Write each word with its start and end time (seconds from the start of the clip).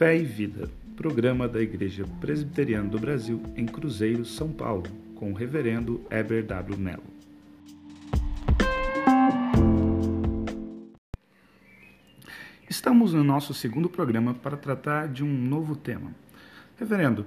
Fé 0.00 0.16
e 0.16 0.24
Vida, 0.24 0.70
programa 0.96 1.46
da 1.46 1.60
Igreja 1.60 2.06
Presbiteriana 2.22 2.88
do 2.88 2.98
Brasil 2.98 3.42
em 3.54 3.66
Cruzeiro, 3.66 4.24
São 4.24 4.50
Paulo, 4.50 4.84
com 5.14 5.30
o 5.30 5.34
reverendo 5.34 6.00
Eber 6.10 6.42
W. 6.46 6.78
Mello. 6.78 7.02
Estamos 12.66 13.12
no 13.12 13.22
nosso 13.22 13.52
segundo 13.52 13.90
programa 13.90 14.32
para 14.32 14.56
tratar 14.56 15.06
de 15.06 15.22
um 15.22 15.28
novo 15.30 15.76
tema. 15.76 16.12
Reverendo, 16.78 17.26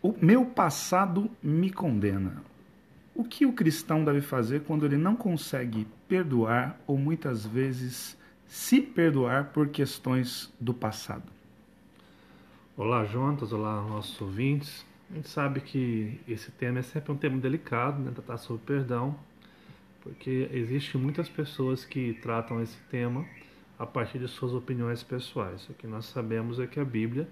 o 0.00 0.14
meu 0.22 0.44
passado 0.44 1.28
me 1.42 1.72
condena. 1.72 2.40
O 3.12 3.24
que 3.24 3.44
o 3.44 3.52
cristão 3.52 4.04
deve 4.04 4.20
fazer 4.20 4.60
quando 4.60 4.86
ele 4.86 4.96
não 4.96 5.16
consegue 5.16 5.88
perdoar 6.06 6.78
ou 6.86 6.96
muitas 6.96 7.44
vezes 7.44 8.16
se 8.48 8.80
perdoar 8.80 9.52
por 9.52 9.68
questões 9.68 10.52
do 10.60 10.72
passado? 10.72 11.24
Olá, 12.76 13.04
Jontas, 13.04 13.52
olá, 13.52 13.82
nossos 13.82 14.20
ouvintes. 14.20 14.84
A 15.10 15.14
gente 15.14 15.28
sabe 15.28 15.60
que 15.60 16.20
esse 16.28 16.50
tema 16.50 16.80
é 16.80 16.82
sempre 16.82 17.12
um 17.12 17.16
tema 17.16 17.38
delicado, 17.38 18.02
né? 18.02 18.10
Tratar 18.12 18.38
sobre 18.38 18.62
perdão, 18.64 19.16
porque 20.02 20.48
existem 20.52 21.00
muitas 21.00 21.28
pessoas 21.28 21.84
que 21.84 22.14
tratam 22.14 22.62
esse 22.62 22.78
tema 22.90 23.24
a 23.78 23.86
partir 23.86 24.18
de 24.18 24.28
suas 24.28 24.52
opiniões 24.52 25.02
pessoais. 25.02 25.68
O 25.68 25.74
que 25.74 25.86
nós 25.86 26.06
sabemos 26.06 26.58
é 26.58 26.66
que 26.66 26.80
a 26.80 26.84
Bíblia 26.84 27.28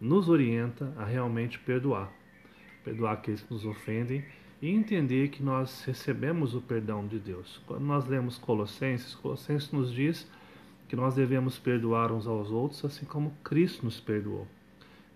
nos 0.00 0.28
orienta 0.28 0.92
a 0.96 1.04
realmente 1.04 1.58
perdoar. 1.58 2.10
Perdoar 2.84 3.14
aqueles 3.14 3.42
que 3.42 3.52
nos 3.52 3.64
ofendem 3.64 4.24
e 4.60 4.70
entender 4.70 5.28
que 5.28 5.42
nós 5.42 5.84
recebemos 5.84 6.54
o 6.54 6.60
perdão 6.60 7.06
de 7.06 7.18
Deus. 7.18 7.60
Quando 7.66 7.84
nós 7.84 8.06
lemos 8.06 8.38
Colossenses, 8.38 9.14
Colossenses 9.14 9.70
nos 9.70 9.92
diz 9.92 10.26
que 10.88 10.96
nós 10.96 11.14
devemos 11.14 11.58
perdoar 11.58 12.10
uns 12.10 12.26
aos 12.26 12.50
outros, 12.50 12.84
assim 12.84 13.04
como 13.04 13.32
Cristo 13.44 13.84
nos 13.84 14.00
perdoou. 14.00 14.46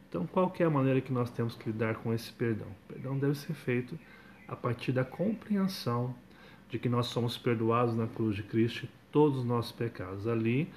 Então, 0.08 0.26
qual 0.26 0.52
é 0.58 0.64
a 0.64 0.70
maneira 0.70 1.00
que 1.00 1.12
nós 1.12 1.30
temos 1.30 1.54
que 1.54 1.70
lidar 1.70 1.94
com 1.96 2.12
esse 2.12 2.30
perdão? 2.32 2.68
O 2.68 2.92
perdão 2.92 3.18
deve 3.18 3.34
ser 3.34 3.54
feito 3.54 3.98
a 4.46 4.54
partir 4.54 4.92
da 4.92 5.04
compreensão 5.04 6.14
de 6.68 6.78
que 6.78 6.88
nós 6.88 7.06
somos 7.06 7.38
perdoados 7.38 7.94
na 7.94 8.06
cruz 8.06 8.36
de 8.36 8.42
Cristo 8.42 8.86
todos 9.10 9.38
os 9.38 9.44
nossos 9.44 9.72
pecados. 9.72 10.26
Ali, 10.26 10.68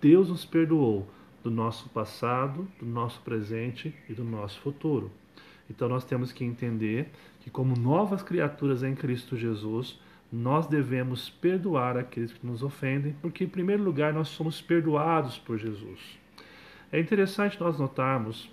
Deus 0.00 0.28
nos 0.28 0.44
perdoou 0.44 1.08
do 1.42 1.50
nosso 1.50 1.88
passado, 1.88 2.68
do 2.78 2.86
nosso 2.86 3.20
presente 3.22 3.94
e 4.08 4.12
do 4.12 4.24
nosso 4.24 4.60
futuro. 4.60 5.10
Então 5.68 5.88
nós 5.88 6.04
temos 6.04 6.32
que 6.32 6.44
entender 6.44 7.10
que, 7.40 7.50
como 7.50 7.76
novas 7.76 8.22
criaturas 8.22 8.82
em 8.82 8.94
Cristo 8.94 9.36
Jesus, 9.36 10.00
nós 10.32 10.66
devemos 10.66 11.30
perdoar 11.30 11.96
aqueles 11.96 12.32
que 12.32 12.46
nos 12.46 12.62
ofendem, 12.62 13.14
porque, 13.22 13.44
em 13.44 13.48
primeiro 13.48 13.82
lugar, 13.82 14.12
nós 14.12 14.28
somos 14.28 14.60
perdoados 14.60 15.38
por 15.38 15.58
Jesus. 15.58 16.00
É 16.92 17.00
interessante 17.00 17.60
nós 17.60 17.78
notarmos 17.78 18.50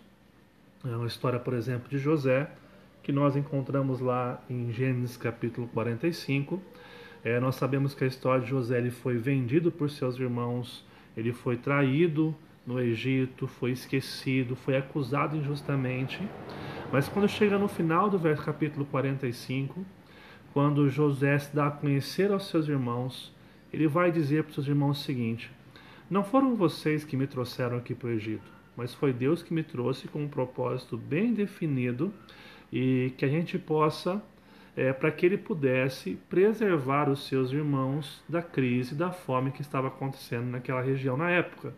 é, 0.86 0.96
uma 0.96 1.08
história, 1.08 1.40
por 1.40 1.54
exemplo, 1.54 1.90
de 1.90 1.98
José, 1.98 2.50
que 3.02 3.12
nós 3.12 3.36
encontramos 3.36 4.00
lá 4.00 4.42
em 4.50 4.72
Gênesis 4.72 5.18
capítulo 5.18 5.68
45. 5.70 6.62
É, 7.24 7.40
nós 7.40 7.56
sabemos 7.56 7.94
que 7.94 8.04
a 8.04 8.08
história 8.08 8.42
de 8.44 8.50
José 8.50 8.78
ele 8.78 8.92
foi 8.92 9.18
vendido 9.18 9.72
por 9.72 9.90
seus 9.90 10.18
irmãos, 10.18 10.86
ele 11.16 11.34
foi 11.34 11.58
traído 11.58 12.36
no 12.66 12.80
Egito, 12.80 13.48
foi 13.48 13.72
esquecido, 13.72 14.56
foi 14.56 14.78
acusado 14.78 15.36
injustamente. 15.36 16.20
Mas 16.92 17.10
quando 17.10 17.28
chega 17.28 17.58
no 17.58 17.68
final 17.68 18.10
do 18.10 18.18
verso 18.18 18.44
capítulo 18.44 18.86
45, 18.86 19.86
quando 20.54 20.88
José 20.88 21.40
se 21.40 21.54
dá 21.54 21.68
a 21.68 21.72
conhecer 21.72 22.32
aos 22.32 22.48
seus 22.48 22.68
irmãos, 22.68 23.34
ele 23.74 23.88
vai 23.88 24.12
dizer 24.12 24.44
para 24.44 24.50
os 24.50 24.56
seus 24.56 24.68
irmãos 24.68 25.02
o 25.02 25.04
seguinte: 25.04 25.52
Não 26.10 26.24
foram 26.24 26.56
vocês 26.56 27.04
que 27.04 27.18
me 27.18 27.26
trouxeram 27.26 27.78
aqui 27.78 27.96
para 27.96 28.10
o 28.10 28.12
Egito, 28.12 28.52
mas 28.78 28.94
foi 28.94 29.12
Deus 29.12 29.42
que 29.42 29.54
me 29.54 29.64
trouxe 29.64 30.08
com 30.08 30.24
um 30.24 30.28
propósito 30.28 30.96
bem 30.96 31.34
definido 31.34 32.14
e 32.72 33.12
que 33.18 33.26
a 33.26 33.28
gente 33.28 33.58
possa, 33.58 34.22
é, 34.78 34.94
para 34.94 35.12
que 35.12 35.26
ele 35.26 35.38
pudesse 35.38 36.20
preservar 36.30 37.10
os 37.10 37.28
seus 37.28 37.52
irmãos 37.52 38.24
da 38.30 38.42
crise, 38.42 38.94
da 38.94 39.12
fome 39.12 39.52
que 39.52 39.62
estava 39.62 39.88
acontecendo 39.88 40.46
naquela 40.46 40.82
região 40.82 41.18
na 41.18 41.32
época. 41.32 41.74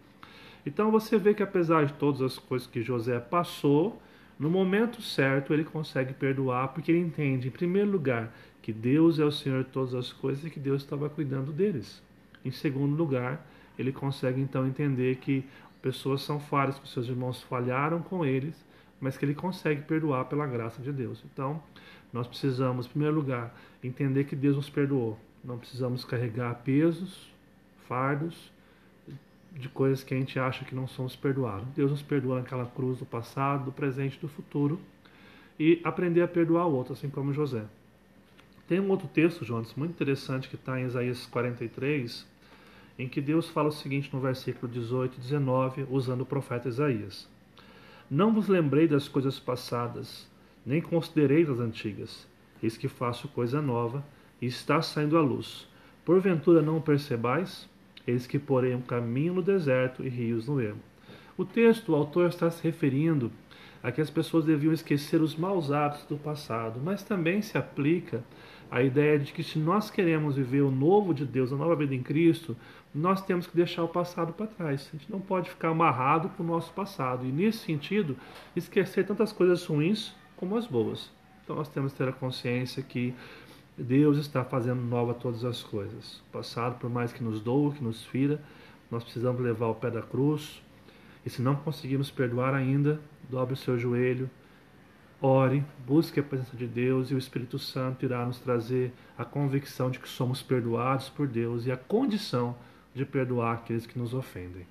Então 0.65 0.91
você 0.91 1.17
vê 1.17 1.33
que 1.33 1.43
apesar 1.43 1.85
de 1.85 1.93
todas 1.93 2.21
as 2.21 2.37
coisas 2.37 2.67
que 2.67 2.81
José 2.81 3.19
passou, 3.19 4.01
no 4.37 4.49
momento 4.49 5.01
certo, 5.01 5.53
ele 5.53 5.63
consegue 5.63 6.13
perdoar, 6.13 6.69
porque 6.69 6.91
ele 6.91 6.99
entende, 6.99 7.47
em 7.47 7.51
primeiro 7.51 7.89
lugar, 7.89 8.35
que 8.65 8.73
Deus 8.73 9.19
é 9.19 9.23
o 9.23 9.31
Senhor 9.31 9.63
de 9.63 9.69
todas 9.69 9.93
as 9.93 10.11
coisas 10.11 10.43
e 10.43 10.49
que 10.49 10.59
Deus 10.59 10.81
estava 10.81 11.07
cuidando 11.07 11.51
deles. 11.51 12.01
Em 12.43 12.49
segundo 12.49 12.95
lugar, 12.95 13.45
ele 13.77 13.91
consegue 13.91 14.41
então 14.41 14.65
entender 14.65 15.17
que 15.17 15.45
pessoas 15.83 16.23
são 16.23 16.39
falhas, 16.39 16.79
que 16.79 16.89
seus 16.89 17.07
irmãos 17.07 17.43
falharam 17.43 18.01
com 18.01 18.25
eles, 18.25 18.55
mas 18.99 19.19
que 19.19 19.23
ele 19.23 19.35
consegue 19.35 19.83
perdoar 19.83 20.25
pela 20.25 20.47
graça 20.47 20.81
de 20.81 20.91
Deus. 20.91 21.23
Então, 21.31 21.61
nós 22.11 22.25
precisamos, 22.25 22.87
em 22.87 22.89
primeiro 22.89 23.13
lugar, 23.13 23.55
entender 23.83 24.23
que 24.23 24.35
Deus 24.35 24.55
nos 24.55 24.67
perdoou. 24.67 25.15
Não 25.43 25.59
precisamos 25.59 26.03
carregar 26.03 26.55
pesos, 26.63 27.31
fardos, 27.87 28.51
de 29.51 29.69
coisas 29.69 30.03
que 30.03 30.15
a 30.15 30.17
gente 30.17 30.39
acha 30.39 30.65
que 30.65 30.73
não 30.73 30.87
somos 30.87 31.15
perdoados. 31.15 31.67
Deus 31.75 31.91
nos 31.91 32.01
perdoa 32.01 32.39
naquela 32.39 32.65
cruz 32.65 32.97
do 32.97 33.05
passado, 33.05 33.65
do 33.65 33.71
presente 33.71 34.19
do 34.19 34.27
futuro 34.27 34.81
e 35.59 35.79
aprender 35.83 36.23
a 36.23 36.27
perdoar 36.27 36.65
o 36.65 36.73
outro, 36.73 36.93
assim 36.93 37.11
como 37.11 37.31
José. 37.31 37.63
Tem 38.67 38.79
um 38.79 38.89
outro 38.89 39.07
texto, 39.07 39.45
Jonas, 39.45 39.75
muito 39.75 39.91
interessante 39.91 40.49
que 40.49 40.55
está 40.55 40.79
em 40.79 40.85
Isaías 40.85 41.27
43, 41.27 42.25
em 42.97 43.07
que 43.07 43.21
Deus 43.21 43.47
fala 43.47 43.69
o 43.69 43.71
seguinte 43.71 44.09
no 44.11 44.19
versículo 44.19 44.71
18 44.71 45.17
e 45.17 45.21
19, 45.21 45.85
usando 45.87 46.21
o 46.21 46.25
profeta 46.25 46.67
Isaías: 46.67 47.29
Não 48.09 48.33
vos 48.33 48.47
lembrei 48.47 48.87
das 48.87 49.07
coisas 49.07 49.39
passadas, 49.39 50.27
nem 50.65 50.81
considerei 50.81 51.45
das 51.45 51.59
antigas. 51.59 52.27
Eis 52.63 52.75
que 52.75 52.87
faço 52.87 53.27
coisa 53.27 53.61
nova, 53.61 54.03
e 54.41 54.47
está 54.47 54.81
saindo 54.81 55.15
à 55.15 55.21
luz. 55.21 55.67
Porventura 56.03 56.61
não 56.61 56.81
percebais? 56.81 57.69
Eis 58.07 58.25
que 58.25 58.39
porém 58.39 58.75
um 58.75 58.81
caminho 58.81 59.35
no 59.35 59.43
deserto 59.43 60.03
e 60.03 60.09
rios 60.09 60.47
no 60.47 60.59
ermo. 60.59 60.81
O 61.37 61.45
texto, 61.45 61.91
o 61.91 61.95
autor 61.95 62.29
está 62.29 62.49
se 62.49 62.63
referindo 62.63 63.31
a 63.85 63.91
que 63.91 64.01
as 64.01 64.09
pessoas 64.09 64.43
deviam 64.43 64.73
esquecer 64.73 65.21
os 65.21 65.35
maus 65.35 65.71
hábitos 65.71 66.05
do 66.05 66.17
passado, 66.17 66.81
mas 66.83 67.03
também 67.03 67.39
se 67.43 67.55
aplica 67.55 68.23
a 68.71 68.81
ideia 68.81 69.19
de 69.19 69.31
que 69.31 69.43
se 69.43 69.59
nós 69.59 69.91
queremos 69.91 70.37
viver 70.37 70.61
o 70.61 70.71
novo 70.71 71.13
de 71.13 71.23
Deus, 71.23 71.53
a 71.53 71.55
nova 71.55 71.75
vida 71.75 71.93
em 71.93 72.01
Cristo, 72.01 72.57
nós 72.91 73.21
temos 73.21 73.45
que 73.45 73.55
deixar 73.55 73.83
o 73.83 73.87
passado 73.87 74.33
para 74.33 74.47
trás. 74.47 74.89
A 74.91 74.97
gente 74.97 75.11
não 75.11 75.21
pode 75.21 75.51
ficar 75.51 75.69
amarrado 75.69 76.29
com 76.29 76.41
o 76.41 76.45
nosso 76.47 76.73
passado. 76.73 77.27
E 77.27 77.31
nesse 77.31 77.59
sentido, 77.59 78.17
esquecer 78.55 79.05
tantas 79.05 79.31
coisas 79.31 79.63
ruins 79.63 80.15
como 80.35 80.57
as 80.57 80.65
boas. 80.65 81.11
Então 81.43 81.55
nós 81.55 81.69
temos 81.69 81.91
que 81.91 81.99
ter 81.99 82.09
a 82.09 82.11
consciência 82.11 82.81
que 82.81 83.13
Deus 83.77 84.17
está 84.17 84.43
fazendo 84.43 84.81
nova 84.81 85.13
todas 85.13 85.45
as 85.45 85.61
coisas. 85.61 86.23
O 86.27 86.31
passado, 86.31 86.79
por 86.79 86.89
mais 86.89 87.13
que 87.13 87.23
nos 87.23 87.39
doa, 87.39 87.71
que 87.71 87.83
nos 87.83 88.03
fira, 88.03 88.41
nós 88.89 89.03
precisamos 89.03 89.39
levar 89.43 89.67
o 89.67 89.75
pé 89.75 89.91
da 89.91 90.01
cruz. 90.01 90.64
E 91.25 91.29
se 91.29 91.41
não 91.41 91.55
conseguirmos 91.55 92.11
perdoar 92.11 92.53
ainda, 92.53 92.99
dobre 93.29 93.55
o 93.55 93.57
seu 93.57 93.79
joelho, 93.79 94.29
ore, 95.21 95.63
busque 95.85 96.19
a 96.19 96.23
presença 96.23 96.55
de 96.55 96.67
Deus 96.67 97.09
e 97.09 97.15
o 97.15 97.17
Espírito 97.17 97.57
Santo 97.57 98.05
irá 98.05 98.25
nos 98.25 98.39
trazer 98.39 98.93
a 99.17 99.25
convicção 99.25 99.89
de 99.89 99.99
que 99.99 100.07
somos 100.07 100.43
perdoados 100.43 101.09
por 101.09 101.27
Deus 101.27 101.65
e 101.65 101.71
a 101.71 101.77
condição 101.77 102.55
de 102.93 103.05
perdoar 103.05 103.55
aqueles 103.55 103.87
que 103.87 103.97
nos 103.97 104.13
ofendem. 104.13 104.67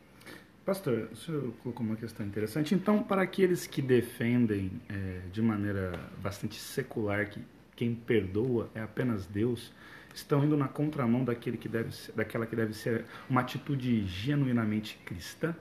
Pastor, 0.65 1.11
o 1.13 1.17
senhor 1.17 1.53
colocou 1.63 1.85
uma 1.85 1.97
questão 1.97 2.25
interessante. 2.25 2.75
Então, 2.75 3.03
para 3.03 3.21
aqueles 3.21 3.67
que 3.67 3.83
defendem 3.83 4.71
é, 4.89 5.21
de 5.31 5.43
maneira 5.43 5.93
bastante 6.23 6.55
secular 6.55 7.29
que 7.29 7.43
quem 7.77 7.95
perdoa 7.95 8.71
é 8.75 8.81
apenas 8.81 9.27
Deus, 9.27 9.73
estão 10.15 10.43
indo 10.43 10.57
na 10.57 10.69
contramão 10.69 11.23
daquele 11.23 11.59
que 11.59 11.69
deve 11.69 11.91
daquela 12.15 12.47
que 12.47 12.57
deve 12.57 12.73
ser 12.73 13.05
uma 13.29 13.43
atitude 13.43 14.07
genuinamente 14.07 14.99
cristã? 15.05 15.55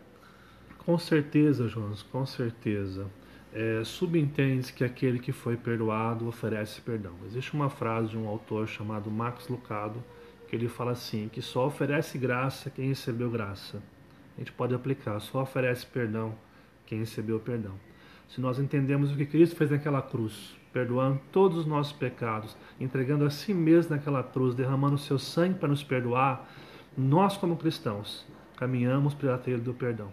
Com 0.85 0.97
certeza, 0.97 1.69
Jonas, 1.69 2.03
com 2.03 2.25
certeza. 2.25 3.07
É, 3.53 3.83
subentende 3.85 4.73
que 4.73 4.83
aquele 4.83 5.17
que 5.17 5.31
foi 5.31 5.55
perdoado 5.55 6.27
oferece 6.27 6.81
perdão. 6.81 7.13
Existe 7.25 7.53
uma 7.53 7.69
frase 7.69 8.09
de 8.09 8.17
um 8.17 8.27
autor 8.27 8.67
chamado 8.67 9.09
Max 9.09 9.47
Lucado 9.47 10.03
que 10.49 10.57
ele 10.57 10.67
fala 10.67 10.91
assim: 10.91 11.29
que 11.29 11.41
só 11.41 11.67
oferece 11.67 12.17
graça 12.17 12.69
quem 12.69 12.89
recebeu 12.89 13.31
graça. 13.31 13.81
A 14.35 14.39
gente 14.39 14.51
pode 14.51 14.75
aplicar: 14.75 15.19
só 15.21 15.43
oferece 15.43 15.85
perdão 15.85 16.35
quem 16.85 16.99
recebeu 16.99 17.39
perdão. 17.39 17.73
Se 18.27 18.41
nós 18.41 18.59
entendemos 18.59 19.11
o 19.11 19.15
que 19.15 19.25
Cristo 19.25 19.55
fez 19.55 19.71
naquela 19.71 20.01
cruz, 20.01 20.57
perdoando 20.73 21.21
todos 21.31 21.59
os 21.59 21.65
nossos 21.65 21.93
pecados, 21.93 22.57
entregando 22.77 23.23
a 23.23 23.29
si 23.29 23.53
mesmo 23.53 23.95
naquela 23.95 24.21
cruz, 24.21 24.53
derramando 24.53 24.95
o 24.95 24.99
seu 24.99 25.17
sangue 25.17 25.59
para 25.59 25.69
nos 25.69 25.83
perdoar, 25.83 26.49
nós, 26.97 27.37
como 27.37 27.55
cristãos, 27.55 28.25
caminhamos 28.57 29.13
pela 29.13 29.37
trilha 29.37 29.59
do 29.59 29.73
perdão. 29.73 30.11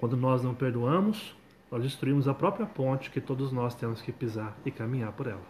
Quando 0.00 0.16
nós 0.16 0.42
não 0.42 0.54
perdoamos, 0.54 1.36
nós 1.70 1.82
destruímos 1.82 2.26
a 2.26 2.32
própria 2.32 2.64
ponte 2.64 3.10
que 3.10 3.20
todos 3.20 3.52
nós 3.52 3.74
temos 3.74 4.00
que 4.00 4.10
pisar 4.10 4.58
e 4.64 4.70
caminhar 4.70 5.12
por 5.12 5.26
ela. 5.26 5.44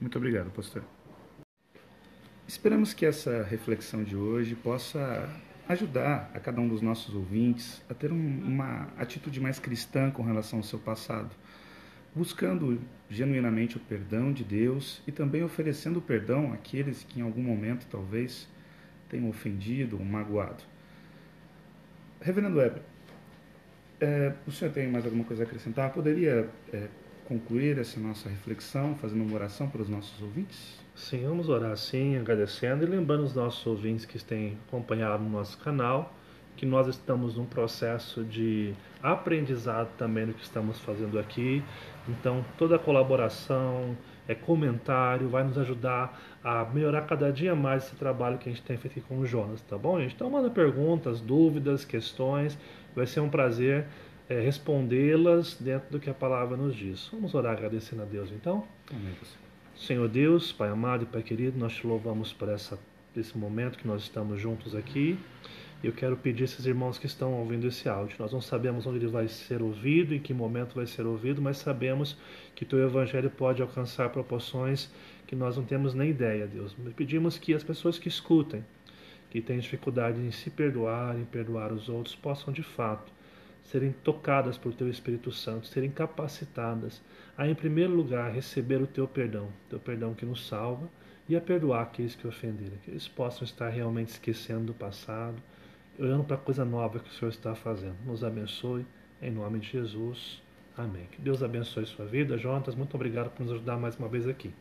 Muito 0.00 0.16
obrigado, 0.16 0.50
pastor. 0.50 0.82
Esperamos 2.48 2.94
que 2.94 3.04
essa 3.04 3.42
reflexão 3.42 4.02
de 4.02 4.16
hoje 4.16 4.54
possa 4.54 5.28
ajudar 5.68 6.30
a 6.34 6.40
cada 6.40 6.58
um 6.58 6.66
dos 6.66 6.80
nossos 6.80 7.14
ouvintes 7.14 7.82
a 7.88 7.92
ter 7.92 8.10
um, 8.10 8.16
uma 8.16 8.88
atitude 8.96 9.38
mais 9.38 9.58
cristã 9.58 10.10
com 10.10 10.22
relação 10.22 10.60
ao 10.60 10.62
seu 10.62 10.78
passado, 10.78 11.30
buscando 12.16 12.80
genuinamente 13.10 13.76
o 13.76 13.80
perdão 13.80 14.32
de 14.32 14.42
Deus 14.42 15.02
e 15.06 15.12
também 15.12 15.44
oferecendo 15.44 16.00
perdão 16.00 16.50
àqueles 16.54 17.04
que 17.04 17.20
em 17.20 17.22
algum 17.22 17.42
momento 17.42 17.86
talvez 17.90 18.48
tenham 19.10 19.28
ofendido 19.28 19.98
ou 19.98 20.04
magoado. 20.04 20.64
Reverendo 22.22 22.56
Weber, 22.56 22.82
é, 24.00 24.32
o 24.46 24.50
senhor 24.50 24.72
tem 24.72 24.88
mais 24.88 25.04
alguma 25.04 25.24
coisa 25.24 25.42
a 25.42 25.46
acrescentar? 25.46 25.92
Poderia 25.92 26.48
é, 26.72 26.88
concluir 27.26 27.78
essa 27.78 28.00
nossa 28.00 28.28
reflexão 28.28 28.94
fazendo 28.96 29.22
uma 29.22 29.34
oração 29.34 29.68
para 29.68 29.82
os 29.82 29.88
nossos 29.88 30.20
ouvintes? 30.22 30.78
Sim, 30.94 31.26
vamos 31.26 31.48
orar 31.48 31.76
sim, 31.76 32.16
agradecendo 32.16 32.84
e 32.84 32.86
lembrando 32.86 33.24
os 33.24 33.34
nossos 33.34 33.66
ouvintes 33.66 34.04
que 34.04 34.22
têm 34.22 34.58
acompanhado 34.68 35.22
no 35.22 35.30
nosso 35.30 35.56
canal 35.58 36.14
que 36.60 36.66
nós 36.66 36.86
estamos 36.88 37.36
num 37.36 37.46
processo 37.46 38.22
de 38.22 38.74
aprendizado 39.02 39.88
também 39.96 40.26
do 40.26 40.34
que 40.34 40.42
estamos 40.42 40.78
fazendo 40.78 41.18
aqui. 41.18 41.62
Então, 42.06 42.44
toda 42.58 42.78
colaboração, 42.78 43.96
é 44.30 44.34
comentário, 44.34 45.28
vai 45.28 45.42
nos 45.42 45.58
ajudar 45.58 46.20
a 46.42 46.64
melhorar 46.66 47.02
cada 47.02 47.32
dia 47.32 47.54
mais 47.54 47.84
esse 47.84 47.96
trabalho 47.96 48.38
que 48.38 48.48
a 48.48 48.52
gente 48.52 48.62
tem 48.62 48.76
feito 48.76 48.98
aqui 48.98 49.08
com 49.08 49.18
o 49.18 49.26
Jonas, 49.26 49.60
tá 49.62 49.76
bom, 49.76 50.00
gente? 50.00 50.14
Então, 50.14 50.30
manda 50.30 50.48
perguntas, 50.48 51.20
dúvidas, 51.20 51.84
questões. 51.84 52.56
Vai 52.94 53.06
ser 53.06 53.20
um 53.20 53.28
prazer 53.28 53.86
é, 54.28 54.40
respondê-las 54.40 55.56
dentro 55.60 55.90
do 55.90 55.98
que 55.98 56.08
a 56.08 56.14
palavra 56.14 56.56
nos 56.56 56.76
diz. 56.76 57.08
Vamos 57.12 57.34
orar 57.34 57.52
agradecendo 57.52 58.02
a 58.02 58.04
Deus, 58.04 58.30
então? 58.30 58.64
Amém. 58.88 59.14
Senhor 59.76 60.08
Deus, 60.08 60.52
Pai 60.52 60.68
amado 60.68 61.02
e 61.02 61.06
Pai 61.06 61.22
querido, 61.22 61.58
nós 61.58 61.72
te 61.72 61.86
louvamos 61.86 62.32
por 62.32 62.48
essa, 62.48 62.78
esse 63.16 63.36
momento 63.36 63.78
que 63.78 63.86
nós 63.86 64.02
estamos 64.02 64.40
juntos 64.40 64.76
aqui. 64.76 65.18
Eu 65.82 65.92
quero 65.92 66.14
pedir 66.14 66.42
a 66.42 66.44
esses 66.44 66.66
irmãos 66.66 66.98
que 66.98 67.06
estão 67.06 67.32
ouvindo 67.32 67.66
esse 67.66 67.88
áudio. 67.88 68.16
Nós 68.18 68.32
não 68.32 68.40
sabemos 68.40 68.86
onde 68.86 68.98
ele 68.98 69.06
vai 69.06 69.26
ser 69.28 69.62
ouvido, 69.62 70.14
em 70.14 70.20
que 70.20 70.34
momento 70.34 70.74
vai 70.74 70.86
ser 70.86 71.06
ouvido, 71.06 71.40
mas 71.40 71.56
sabemos 71.56 72.18
que 72.54 72.66
teu 72.66 72.78
evangelho 72.80 73.30
pode 73.30 73.62
alcançar 73.62 74.10
proporções 74.10 74.90
que 75.26 75.34
nós 75.34 75.56
não 75.56 75.64
temos 75.64 75.94
nem 75.94 76.10
ideia, 76.10 76.46
Deus. 76.46 76.76
Pedimos 76.94 77.38
que 77.38 77.54
as 77.54 77.64
pessoas 77.64 77.98
que 77.98 78.08
escutem, 78.08 78.62
que 79.30 79.40
têm 79.40 79.58
dificuldade 79.58 80.20
em 80.20 80.30
se 80.30 80.50
perdoar, 80.50 81.18
em 81.18 81.24
perdoar 81.24 81.72
os 81.72 81.88
outros, 81.88 82.14
possam 82.14 82.52
de 82.52 82.62
fato 82.62 83.10
serem 83.62 83.92
tocadas 84.04 84.58
por 84.58 84.74
teu 84.74 84.88
Espírito 84.88 85.32
Santo, 85.32 85.66
serem 85.66 85.90
capacitadas 85.90 87.00
a, 87.38 87.48
em 87.48 87.54
primeiro 87.54 87.94
lugar, 87.94 88.30
receber 88.30 88.82
o 88.82 88.86
teu 88.86 89.08
perdão, 89.08 89.48
teu 89.68 89.78
perdão 89.78 90.12
que 90.12 90.26
nos 90.26 90.46
salva, 90.46 90.90
e 91.28 91.36
a 91.36 91.40
perdoar 91.40 91.82
aqueles 91.82 92.14
que 92.14 92.26
ofenderam, 92.26 92.76
que 92.84 92.90
eles 92.90 93.06
possam 93.06 93.44
estar 93.44 93.68
realmente 93.68 94.08
esquecendo 94.08 94.64
do 94.64 94.74
passado, 94.74 95.40
olhando 96.00 96.24
para 96.24 96.36
a 96.36 96.38
coisa 96.38 96.64
nova 96.64 96.98
que 96.98 97.10
o 97.10 97.12
Senhor 97.12 97.30
está 97.30 97.54
fazendo. 97.54 97.96
Nos 98.06 98.24
abençoe, 98.24 98.86
em 99.20 99.30
nome 99.30 99.58
de 99.58 99.68
Jesus. 99.68 100.42
Amém. 100.76 101.06
Que 101.12 101.20
Deus 101.20 101.42
abençoe 101.42 101.84
sua 101.84 102.06
vida. 102.06 102.38
Jonas, 102.38 102.74
muito 102.74 102.94
obrigado 102.94 103.30
por 103.30 103.42
nos 103.42 103.52
ajudar 103.52 103.76
mais 103.76 103.96
uma 103.96 104.08
vez 104.08 104.26
aqui. 104.26 104.52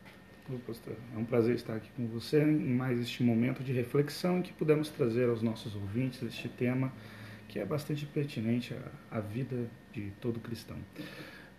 É 1.16 1.18
um 1.18 1.24
prazer 1.24 1.56
estar 1.56 1.76
aqui 1.76 1.90
com 1.96 2.08
você 2.08 2.42
em 2.42 2.74
mais 2.74 3.00
este 3.00 3.24
momento 3.24 3.64
de 3.64 3.72
reflexão 3.72 4.40
em 4.40 4.42
que 4.42 4.52
pudemos 4.52 4.90
trazer 4.90 5.30
aos 5.30 5.42
nossos 5.42 5.76
ouvintes 5.76 6.22
este 6.24 6.50
tema 6.50 6.92
que 7.48 7.60
é 7.60 7.66
bastante 7.66 8.06
pertinente 8.06 8.74
à, 9.12 9.18
à 9.18 9.20
vida 9.20 9.70
de 9.94 10.12
todo 10.20 10.40
cristão. 10.40 10.78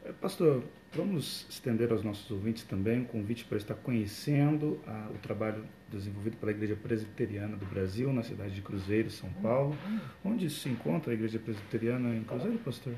Eh, 0.04 0.12
pastor, 0.18 0.62
vamos 0.94 1.46
estender 1.50 1.92
aos 1.92 2.02
nossos 2.02 2.30
ouvintes 2.30 2.64
também 2.64 3.00
um 3.00 3.04
convite 3.04 3.44
para 3.44 3.58
estar 3.58 3.74
conhecendo 3.74 4.80
o 5.14 5.18
trabalho 5.18 5.62
desenvolvido 5.90 6.36
pela 6.38 6.52
Igreja 6.52 6.74
Presbiteriana 6.74 7.56
do 7.56 7.66
Brasil, 7.66 8.12
na 8.12 8.22
cidade 8.22 8.54
de 8.54 8.62
Cruzeiro, 8.62 9.10
São 9.10 9.30
Paulo. 9.42 9.76
Onde 10.24 10.48
se 10.48 10.68
encontra 10.68 11.12
a 11.12 11.14
Igreja 11.14 11.38
Presbiteriana 11.38 12.14
em 12.14 12.24
Cruzeiro, 12.24 12.58
pastor? 12.58 12.94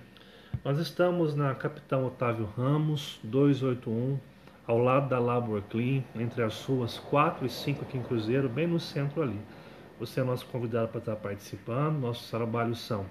Nós 0.64 0.78
estamos 0.78 1.34
na 1.34 1.54
Capitão 1.54 2.06
Otávio 2.06 2.44
Ramos, 2.56 3.19
281, 3.25 4.19
ao 4.64 4.78
lado 4.78 5.08
da 5.08 5.19
Labor 5.19 5.60
Clean, 5.62 6.05
entre 6.14 6.43
as 6.43 6.64
ruas 6.64 6.98
4 6.98 7.46
e 7.46 7.48
5 7.48 7.82
aqui 7.82 7.98
em 7.98 8.02
Cruzeiro, 8.02 8.48
bem 8.48 8.69
no 8.69 8.78
centro 8.78 9.22
ali. 9.22 9.40
Você 9.98 10.20
é 10.20 10.22
nosso 10.22 10.46
convidado 10.46 10.88
para 10.88 11.00
estar 11.00 11.16
participando. 11.16 11.98
Nossos 11.98 12.31
trabalhos 12.31 12.81
são 12.81 13.06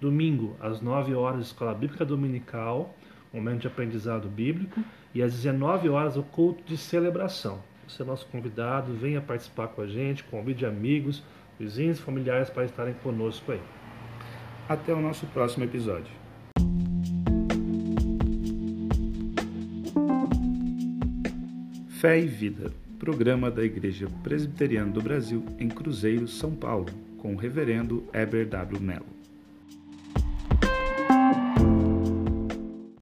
domingo, 0.00 0.56
às 0.58 0.80
9 0.80 1.14
horas, 1.14 1.46
Escola 1.46 1.74
Bíblica 1.74 2.04
Dominical, 2.04 2.94
momento 3.32 3.62
de 3.62 3.66
aprendizado 3.66 4.28
bíblico, 4.28 4.82
e 5.14 5.22
às 5.22 5.32
19 5.32 5.88
horas, 5.88 6.16
o 6.16 6.22
culto 6.22 6.62
de 6.64 6.76
celebração. 6.76 7.62
Você 7.86 8.02
é 8.02 8.04
nosso 8.04 8.26
convidado, 8.26 8.92
venha 8.94 9.20
participar 9.20 9.68
com 9.68 9.82
a 9.82 9.86
gente, 9.86 10.24
convide 10.24 10.66
amigos, 10.66 11.22
vizinhos 11.58 12.00
familiares 12.00 12.50
para 12.50 12.64
estarem 12.64 12.94
conosco 12.94 13.52
aí. 13.52 13.60
Até 14.68 14.92
o 14.92 15.00
nosso 15.00 15.26
próximo 15.26 15.64
episódio. 15.64 16.12
Fé 21.88 22.20
e 22.20 22.26
Vida 22.26 22.72
programa 22.96 23.50
da 23.50 23.62
Igreja 23.62 24.08
Presbiteriana 24.22 24.90
do 24.90 25.00
Brasil 25.00 25.44
em 25.58 25.68
Cruzeiro, 25.68 26.26
São 26.26 26.54
Paulo, 26.54 26.86
com 27.18 27.34
o 27.34 27.36
reverendo 27.36 28.04
Eber 28.12 28.48
W. 28.48 28.80
Mello. 28.80 29.15